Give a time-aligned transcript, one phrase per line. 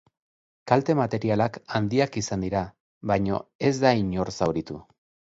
[0.69, 2.61] Kalte materialak handiak izan dira,
[3.11, 4.79] baina ez da inor zauritu.